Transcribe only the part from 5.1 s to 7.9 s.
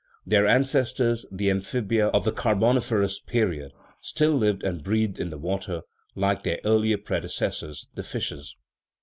in the water, like their earlier predecessors,